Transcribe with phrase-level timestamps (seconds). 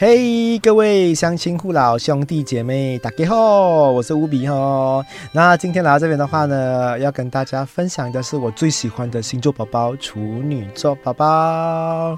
[0.00, 5.04] 嘿各位乡亲父老兄弟姐妹，大家好，我是吴比哦。
[5.32, 12.16] 那今天来到这边的话呢，要跟大家分享的是我最喜欢的星座宝宝——处女座宝宝。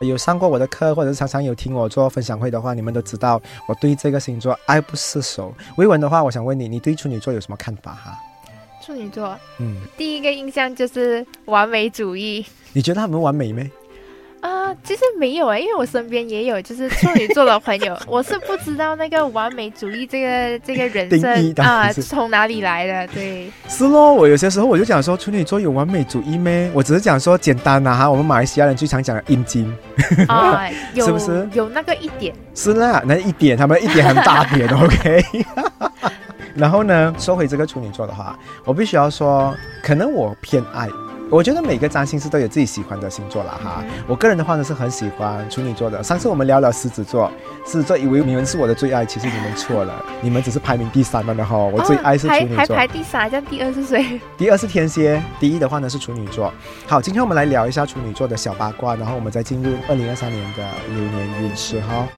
[0.00, 5.54] 有上过我的课，或者是常常有听我做分享会的话，你们都知道我对这个星座爱不释手。
[5.78, 8.14] 维文的话，我想问你，你对处女座有什么看法哈？
[8.84, 12.44] 处女座嗯，第一个印象就是完美主义
[12.74, 13.70] 你觉得他们完美没？
[14.70, 26.70] 啊，其实没有哎，因为我身边也有就是处女座的朋友， 我是不知道那个完美主义这个这个人生啊从哪里来的，对，是咯，我有些时候我就讲说处女座有完美主义咩？
[26.72, 29.72] 我只是讲说简单呐、哈，我们马来西亚人最常讲的阴茎，
[30.28, 35.24] 啊，有 是不是有那个一点，是啦，那一点他们一点很大点， OK。
[36.54, 40.88] 然后呢，说回这个处女座的话，我必须要说，可能我偏爱。
[41.30, 43.84] 我觉得每个占星师都有自己喜欢的星座啦哈。
[44.08, 46.02] 我个人的话呢是很喜欢处女座的。
[46.02, 47.30] 上次我们聊了狮子座，
[47.64, 51.56] 狮子座以为你们是我的最爱，其实你们错了， 你们只是排名第三了的哈。
[51.56, 52.76] 我最爱是处哦还还女座。
[52.76, 54.20] 排第三，这样第二是谁？
[54.36, 56.52] 第二是天蝎，第一的话呢是处女座。
[56.86, 62.08] 好，今天我们来聊一下处女座的小八卦，然后我们再进入二零二三年的流年运势哈。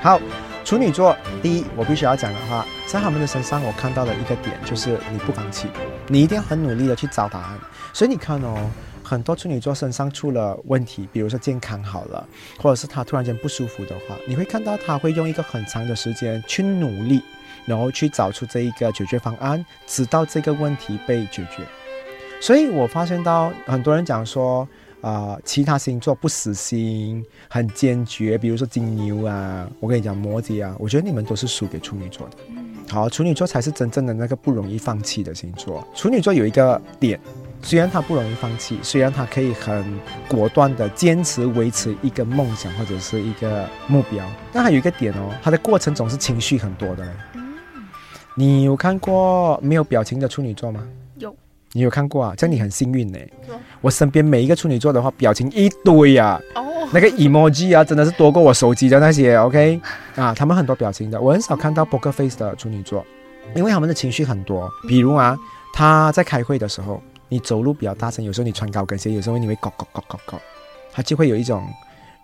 [0.00, 0.20] 好，
[0.66, 5.68] 处女座，第一我必须要讲的话，在他们的身上我看到的一个点就是你不放弃，
[6.08, 7.58] 你一定要很努力的去找答案。
[7.92, 8.68] 所以你看哦，
[9.00, 12.26] 很多处女座身上出了问题，比如说健康好了，
[12.58, 17.22] 或者是他突然间不舒服的话，你会看到他会用一个很长的时间去努力，
[17.64, 21.62] 然后去找出这一个解决方案，直到这个问题被解决。
[22.40, 24.68] 所以我发现到很多人讲说，
[25.06, 32.36] 啊、其他星座不死心，很坚决，比如说金牛啊，我跟你讲摩羯啊，我觉得你们都是输给处女座的。
[32.88, 35.86] 好，处女座才是真正的那个不容易放弃的星座。
[35.94, 37.20] 处女座有一个点，
[37.62, 39.84] 虽然他不容易放弃，虽然他可以很
[40.26, 47.12] 果断的坚持维持一个梦想或者是一个目标，但还有一个点哦，他的过程总是情绪很多的嘞。
[47.34, 47.54] 嗯，
[48.34, 50.84] 你有看过没有表情的处女座吗？
[51.72, 51.78] 有。
[51.78, 52.34] 你有看过啊？
[52.36, 53.18] 这样你很幸运呢。
[53.80, 59.36] 我身边每一个处女座的话，表情一堆呀、哦，那个 emoji 啊，真的是多过我手机的那些。
[59.36, 59.80] OK，
[60.14, 63.04] 啊，他们很多表情的，我很少看到 poker face 的处女座，
[63.54, 64.70] 因为他们的情绪很多。
[64.88, 65.36] 比如啊，
[65.74, 70.40] 他在开会的时候，你走路比较大声，有时候你穿高跟鞋，有时候你会搞搞搞搞搞，
[70.92, 71.62] 他就会有一种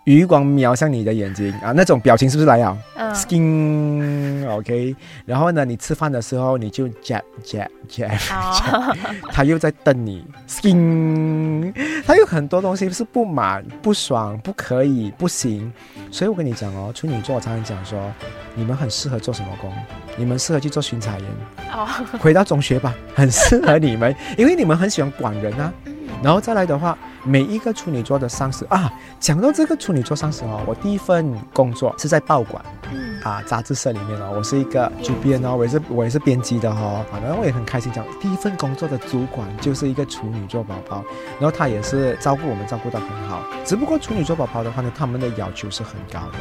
[0.05, 2.77] 余光瞄向你的眼睛啊，那种表情是不是来了？
[2.95, 8.93] 嗯，skin OK，然后呢，你吃饭的时候你就 jab jab jab，好，
[9.31, 10.25] 他又在瞪你。
[10.47, 11.73] Skin，
[12.05, 15.71] 他有很多东西是不满、不爽、不可以、不行，
[16.11, 18.11] 所以我跟你讲哦，处女座我常常讲说，
[18.55, 19.71] 你们很适合做什么工？
[20.17, 21.29] 你们适合去做巡查员，
[21.73, 21.87] 哦，
[22.19, 25.71] 回到中学吧，很适合你们，因为你们很喜欢管人啊。
[25.85, 25.93] 嗯。
[26.21, 32.63] 然后再来的话，每一个处女座的上司啊，讲到这个处女座上司哦，我第一份工作是在报馆。
[32.91, 41.03] 嗯，啊，杂志社里面哦，我是一个主编哦，我也是我也是编辑的哦，反正我也很开心讲，第一份工作的主管就是一个处女座宝宝，
[41.39, 46.39] 然后他也是照顾我们照顾到很好，只不过处女座宝宝的话呢，他们的要求是很高的。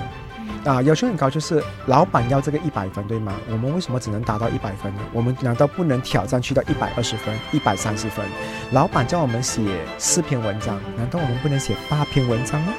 [0.65, 3.35] 啊，要求很高，就是老板要这个一百分，对吗？
[3.51, 5.01] 我们为什么只能达到一百分呢？
[5.13, 8.25] 我们难道不能挑战去到一百二十分、一百三十分？
[8.71, 9.61] 老板叫我们写
[9.99, 12.73] 四篇文章，难道我们不能写八篇文章吗？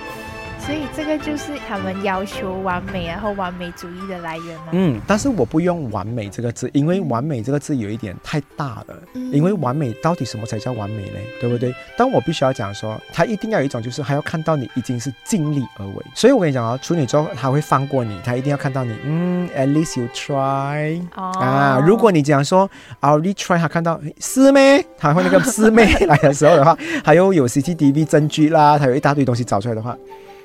[0.66, 4.68] 所以这个就是他们要求完美，然后完美主义的来源吗。
[4.72, 8.96] 嗯，但是我不用“完美”这个字，因为“完美”这个字有一点太大了。
[9.16, 11.26] 嗯因为完美到底什么才叫完美嘞？
[11.42, 11.74] 对不对？
[11.98, 15.94] 但我必须要讲说，他一定要有一种，就是还要看到你已经是尽力而为。
[16.14, 21.02] 所以我跟你讲啊，处女座他会放过你，他一定要看到你，嗯，at least you try。
[21.16, 22.70] 哦啊，如果你讲说
[23.02, 29.98] I'll really try，他看到师妹，他会那个师妹来的时候的话，还有有 CCTV 证据啦，他有一大堆东西找出来的话，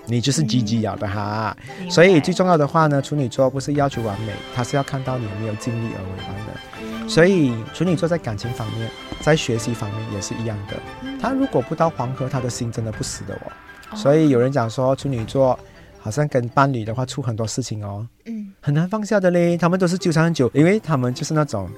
[0.08, 1.56] 你就是鸡鸡咬的哈。
[1.90, 7.08] 所以最重要的话呢，处女座不是要求完美，他是要看到你有没有尽力而为完的。
[7.08, 8.90] 所以处女座在感情方面，
[9.20, 10.76] 在学习方面也是一样的。
[11.20, 13.96] 他如果不到黄河，他的心真的不死的哦。
[13.96, 15.58] 所以有人讲说处女座
[15.98, 19.56] 好像跟伴侣的话出很多事情哦，嗯很难放下的嘞。
[19.56, 21.70] 他们都是纠缠很久，因为他们就是那种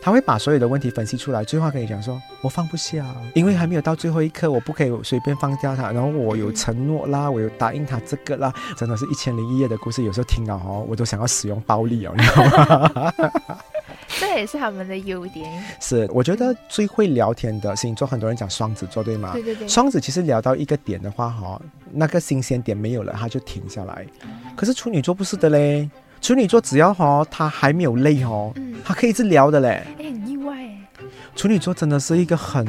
[0.00, 3.04] 他会把所有的问题分析出来，最后跟你讲说：“我放不下，
[3.34, 5.90] 因为还没有到最后一刻，我不可以随便放掉他。
[5.90, 10.02] 然后我有承诺啦，我有答应他这个啦，真的是一千零一夜的故事。
[10.04, 12.44] 有时候听了哦，我都想要使用暴力哦，你知道
[12.94, 13.12] 吗？
[14.20, 15.62] 这也是他们的优点。
[15.80, 19.32] 是，我觉得最会聊天的星座，很多人讲双子座，对吗？
[19.32, 19.68] 对对对。
[19.68, 21.60] 双子其实聊到一个点的话，哈，
[21.92, 24.06] 那个新鲜点没有了，他就停下来。
[24.56, 25.90] 可是处女座不是的嘞。
[26.20, 28.52] 处女座只要哈，他还没有累哦，
[28.84, 29.82] 他可以一直聊的嘞。
[29.98, 30.78] 哎，很意外哎。
[31.36, 32.66] 处女座真的是一个很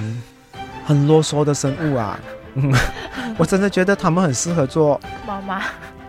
[0.86, 2.20] 很啰嗦的生物啊。
[2.56, 2.74] 嗯，
[3.38, 5.62] 我真的觉得他们很适合做妈妈。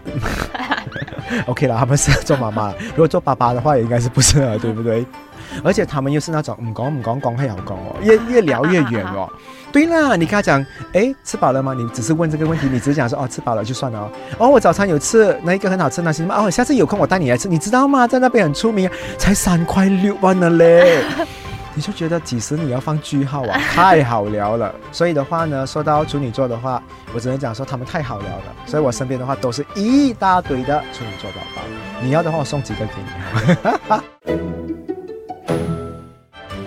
[1.46, 2.72] OK 了，他们适合做妈妈。
[2.90, 5.04] 如果做爸爸的话，也应该是不适合，对不对？
[5.64, 9.28] 而且他们又是那种唔讲唔讲，讲会好讲哦，越越聊越远哦。
[9.72, 11.74] 对啦，你跟他讲，哎，吃饱了吗？
[11.74, 14.10] 你只是问这个问题，你只是讲说，哦，吃饱了就算了哦。
[14.38, 16.34] 哦，我早餐有吃那一个很好吃那些吗？
[16.38, 18.06] 哦，下次有空我带你来吃，你知道吗？
[18.06, 21.02] 在那边很出名，才三块六万的嘞。
[21.72, 23.56] 你就觉得几时你要放句号啊？
[23.72, 24.74] 太好聊了。
[24.90, 26.82] 所以的话呢，说到处女座的话，
[27.14, 28.44] 我只能讲说他们太好聊了。
[28.66, 31.62] 所以我身边的话都是一大堆的处女座宝宝。
[32.02, 33.06] 你要的话，我送几个给你。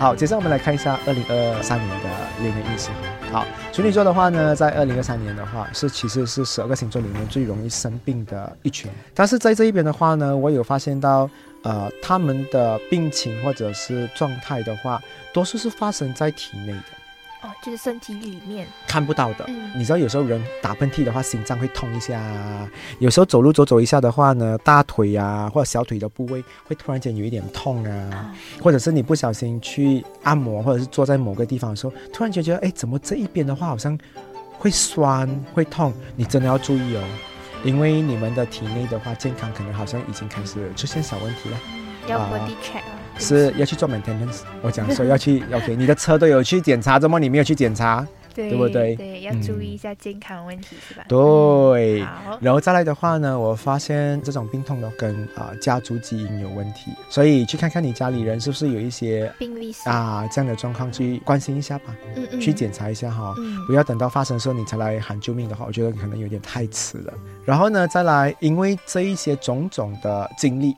[0.00, 2.08] 好，接下来我们来看一下二零二三年的
[2.50, 2.90] 年运势。
[3.30, 8.90] 好，处女座的话呢，在二零二三年的话，是其实是十二个星座里面最容易生病的一群。
[9.14, 11.28] 但是在这一边的话呢，我有发现到，
[11.62, 15.02] 呃，他们的病情或者是状态的话，
[15.32, 17.03] 多数是发生在体内的。
[17.44, 19.46] 哦，就是身体里面看不到的。
[19.76, 22.18] 你知道有时候人打喷嚏的话，心脏会痛一下；
[22.98, 33.98] 有时候走路走走一下的话呢，大腿啊或者小腿的部位会突然间有一点痛啊，或者是你不小心去按摩或者是坐在某个地方的时候，突然间觉得哎，怎么这一边的话好像
[34.58, 35.92] 会酸会痛？
[36.16, 37.04] 你真的要注意哦，
[37.62, 41.60] 因为你们的体内的话健康可能好像已经开始出现小问题了。
[42.06, 43.03] 要 body check 啊。
[43.18, 48.06] 是要去做 maintenance，我讲说要去， OK，你的车都有去检查，怎么你没有去检查？
[48.34, 48.96] 对不对？
[48.96, 51.04] 对，要注意一下健康问题，是吧？
[51.06, 52.04] 对。
[52.40, 61.94] 然后再来的话呢，我发现这种病痛呢跟啊家族基因有问题，所以去看看你家里人是不是有一些病历史啊这样的状况，去关心一下吧。
[62.16, 62.40] 嗯嗯。
[62.40, 63.36] 去检查一下哈，
[63.68, 67.14] 不要等到发生的时候你才来喊救命的话，我觉得可能有点太迟了。
[67.44, 70.74] 然后呢，再来，因为这一些种种的经历。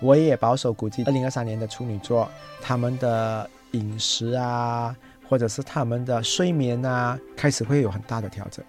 [0.00, 2.28] 我也保守估计，二零二三年的处女座，
[2.60, 4.94] 他们的饮食啊，
[5.28, 8.64] 或者是他们的睡眠啊，开始会有很大的调整。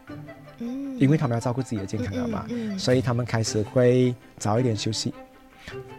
[0.58, 2.46] 嗯，因为他们要照顾自己的健康了嘛，
[2.78, 5.14] 所以他们开始会早一点休息。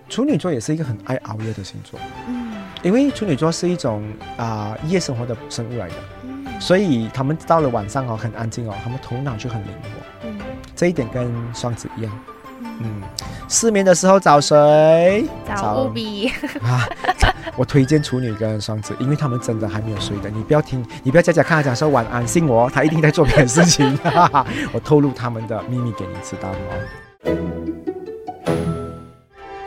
[0.09, 1.99] 处女座也是一个很爱熬夜的星座。
[2.27, 2.53] 嗯，
[2.83, 4.03] 因为处女座是一种
[4.37, 5.95] 啊夜生活的生物来的。
[6.25, 9.89] 嗯，所以他们到了晚上哦很安静哦，他们头脑就很灵活。
[10.25, 10.41] 嗯，
[10.75, 12.21] 这一点跟双子一样。
[12.83, 13.03] 嗯，
[13.51, 15.29] 失眠的时候找谁？
[15.45, 16.29] 找乌比
[16.63, 16.87] 啊！
[17.59, 20.31] 我推荐处女跟双子，因为他们真的还没有睡的。
[20.31, 23.99] 你不要听，你不要假假看他讲说晚安，信我，他一定在做别的事情。
[24.73, 26.59] 我透露他们的秘密给你知道吗。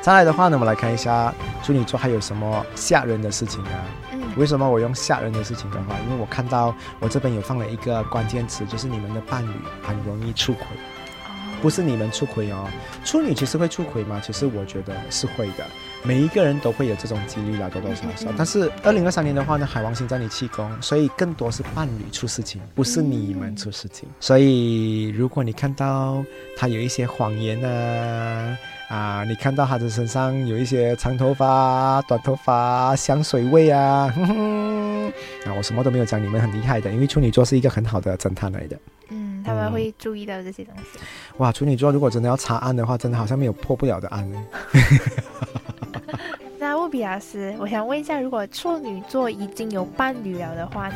[0.02, 3.84] 再来的话呢，我们来看一下处女座还有什么吓人的事情啊？
[4.14, 5.96] 嗯，为什么我用吓人的事情的话？
[6.06, 9.52] 因为我看到我这边有放了一个关键词，就是你们的伴侣
[9.86, 10.66] 很容易出轨。
[11.64, 12.68] 不是你们出轨哦，
[13.06, 14.22] 处女其实会出轨吗？
[14.22, 15.64] 其实我觉得是会的，
[16.04, 18.30] 每一个人都会有这种几率啦，多多少少。
[18.36, 24.10] 但是二零二三年的话呢，海王星在你气功，所以更多是伴侣出事情，不是你们出事情。
[24.20, 26.22] 所以如果你看到
[26.58, 28.58] 他有一些谎言啊，
[28.90, 35.08] 啊，你看到他的身上有一些长头发、短头发、香水味啊，哼哼，
[35.46, 38.78] 啊，我什么都没有讲，你们很厉害的，因为处女座是一个很好的侦探来的。
[39.08, 39.16] 他
[39.64, 41.00] 们会注意到这些东西。
[41.38, 44.44] 哇，处女座如果真的要查案的话，真的好像没有破不了的案呢。
[46.60, 50.96] 那乌比老师，我想问一下，如果处女座已经有伴侣了的话呢？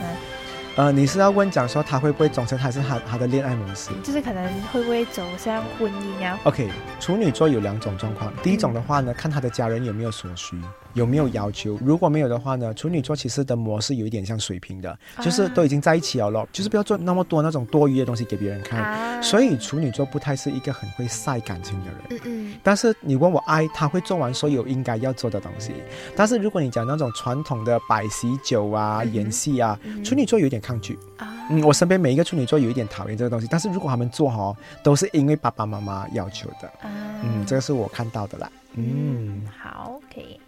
[0.77, 3.89] 呃，你是要问讲说他会不会终身，还是他他的恋爱模式？
[4.03, 6.69] 就是可能会不会走向婚姻啊？OK，
[6.99, 10.55] 处女座有两种状况，第一种的话呢，看他的家人有没有所需。
[10.97, 11.77] 有没有要求？
[11.79, 12.73] 如果没有的话呢？
[12.73, 19.21] 处女座其实的模式有一点像水瓶的，就是都已经在一起了咯，就是不要做那么多那种多余的东西给别人看。
[19.21, 21.97] 所以处女座不太是一个很会晒感情的人。
[22.09, 22.55] 嗯嗯。
[22.63, 25.71] 但是你问我爱，他会做完所有应该要做的东西。
[26.15, 30.97] 但是如果你讲那种传统的摆喜酒啊、演戏啊，处女座有点抗拒。
[31.17, 31.33] 啊。
[31.49, 33.47] 嗯，我身边每一个处女座有一点讨厌这个东西。
[33.49, 36.67] 但是如果他们做好，都是因为爸爸妈妈要求的。
[36.81, 36.89] 啊。
[37.23, 38.51] 嗯，这个是我看到的啦。
[38.73, 40.39] 嗯，好，可以。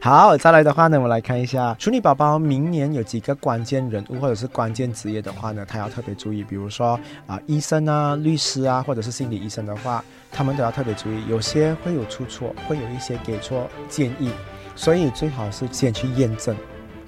[0.00, 6.44] 好，再来的话呢，我们来看一下处女宝宝明年有几个关键人物或者是关键职业的话呢，他要特别注意。
[6.44, 14.30] 比如说啊，医生啊、律师啊，或者是心理医生的话，他们都要特别注意，有些会有出错，会有一些给错建议。
[14.76, 16.54] 所以最好是先去验证，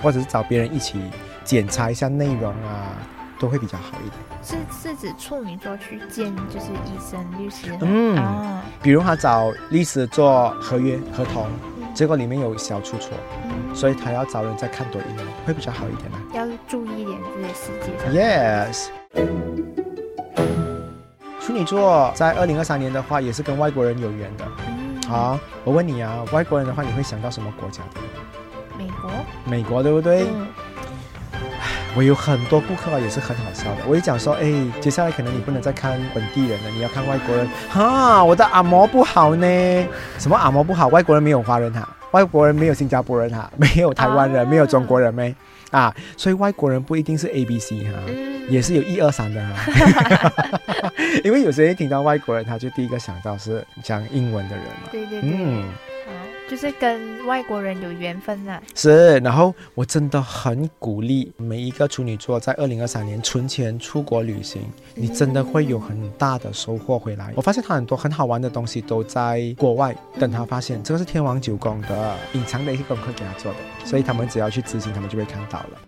[0.02, 0.98] 或者是找别人一起
[1.44, 2.96] 检查一下内容啊，
[3.38, 4.18] 都会比较好一点。
[4.42, 11.46] 是是指处女座去见就是医生、律师，嗯啊，比如他找律师做合约合同，
[11.78, 13.12] 嗯结果里面有小出错，
[13.44, 16.20] 嗯所以他要找人再看多一眼，会比较好一点啊。
[16.34, 18.12] 要注意一点这些细节上。
[18.14, 18.88] Yes。
[21.40, 24.44] 处女座在二零二三年的话，也是跟外国人有缘的。
[24.66, 28.00] 嗯，好，我问你啊，外国人的话，你会想到什么国家的？
[28.76, 29.10] 美国，
[29.44, 30.26] 美国，对不对？
[31.96, 33.78] 嗯，我有很多顾客啊也是很好笑的。
[33.88, 34.44] 我一讲说，哎，
[34.80, 37.48] 接下来可能你不能再看本地人了，你要看外国人。
[37.70, 39.46] 哈，我的按摩不好呢。
[40.18, 40.88] 什么按摩不好？
[40.88, 45.34] 外国人没有华人哈，外国人没有新加坡人哈， 没有台湾人，啊没有中国人没
[45.70, 47.92] 啊，所以外国人不一定是 A B C 哈。
[48.06, 50.30] 嗯也是有一二三的哈，
[51.24, 54.88] 因为有些人听到外国人，他就第一个想到是讲英文的人嘛。
[54.92, 55.68] 对对对，嗯，好，
[56.48, 58.62] 就是跟外国人有缘分啊。
[58.74, 59.18] 是。
[59.18, 64.62] 然后我真的很鼓励每一个处女座在二零二三年存钱出国旅行，
[64.94, 67.32] 你真的会有很大的收获回来。
[67.34, 75.80] 我发现他很多很好玩的东西都在国外，等他发现这个是天王九宫的隐藏的一些功课给他做的，所以他们只要去执行，他们就会看到了。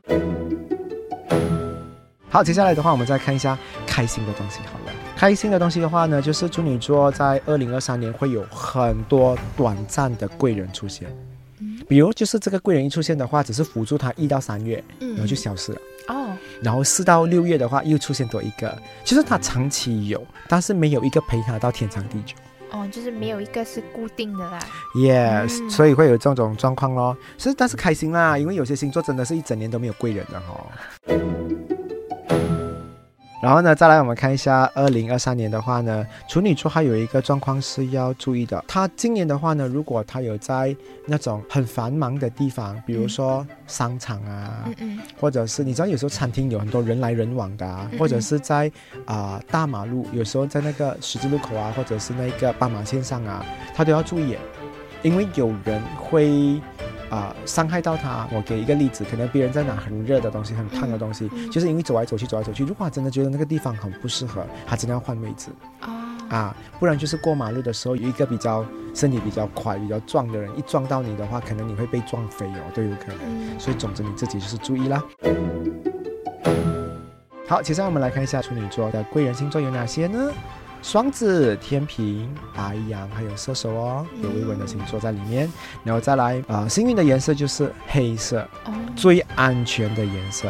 [2.30, 4.92] 好，接下来的话，我们再看一下开心的东西好了。
[5.18, 11.08] 开心的东西的话呢，就是处女座在二零二三年会有很多短暂的贵人出现，
[11.58, 15.80] 嗯比如就是这个贵人一出现的话，只是辅助他一到三月，嗯然后就消失了。
[16.06, 22.36] 哦，然后四到六月的话，又出现多一个，其实他长期有，但是没有一个陪他到天长地久。
[22.70, 24.60] 哦，就是没有一个是固定的啦。
[24.94, 27.16] Yes，、嗯所以会有这种状况咯。
[27.38, 30.64] 是，但是开心啦，因为有些星座真的是一整年都没有贵人的哈、
[33.40, 38.64] 然后呢，再来我们看一下二零二三年的话呢，处女座还有一个状况是要注意的。
[38.66, 40.74] 他今年的话呢，如果他有在
[41.06, 44.98] 那种很繁忙的地方，比如说商场啊，嗯嗯。
[45.20, 47.98] 或者是你知道有时候餐厅有很多人来人往的啊，嗯。
[47.98, 48.70] 或者是在
[49.06, 54.36] 啊、大马路，有时候在那个十字路口啊，或者是那个斑马线上啊，他都要注意，
[55.02, 56.60] 因为有人会
[57.10, 58.28] 啊、伤害到他。
[58.32, 65.50] 我给一个例子，可能别人在拿很热的东西、很烫的东西，嗯就是因为走来走去、走来走去，如果他真的觉得那个地方很不适合，他真的要换位置
[65.82, 65.88] 哦
[66.28, 73.18] 啊，不然就是过马路的时候有一个比较身体比较快、比较壮的人一撞到你的话，可能你会被撞飞哦，都有可能。
[73.24, 75.02] 嗯所以总之你自己就是注意啦。
[77.48, 80.30] 好，接下来我们来看一下处女座的贵人星座有哪些呢？
[80.82, 85.50] 双子、天平、白羊，还有射手哦，有微稳的星座在里面。
[85.84, 90.48] 然后再来啊、呃幸运的颜色就是黑色，哦，最安全的颜色。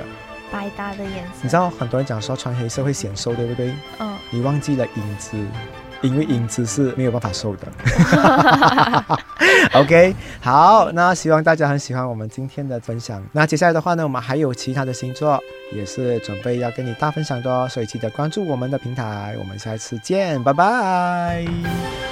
[0.51, 1.33] 百搭的颜色。
[1.43, 3.75] 你知道很多人讲说穿黑色会显瘦，对不对？
[3.99, 5.37] 嗯，你忘记了影子，
[6.03, 7.69] 因为影子是没有办法瘦的。
[9.75, 13.23] OK，好，那希望大家很喜欢我们今天的分享。
[13.33, 15.39] 那接下来的话呢，我们还有其他的星座
[15.73, 19.35] 也是准备要跟你大分享的哦，所以记得关注我们的平台。
[19.39, 22.08] 我们下次见，拜拜。